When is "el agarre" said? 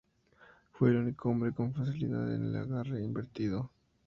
2.45-3.03